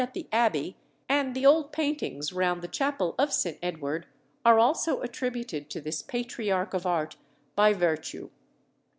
[0.03, 0.75] at the Abbey,
[1.07, 3.59] and the old paintings round the chapel of St.
[3.61, 4.07] Edward
[4.43, 7.17] are also attributed to this patriarch of art
[7.55, 8.31] by Vertue.